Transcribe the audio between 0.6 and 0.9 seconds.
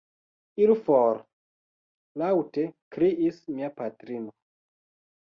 Iru